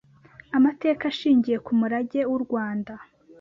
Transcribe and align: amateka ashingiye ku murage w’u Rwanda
amateka 0.57 1.03
ashingiye 1.11 1.57
ku 1.65 1.71
murage 1.79 2.21
w’u 2.31 2.39
Rwanda 2.45 2.93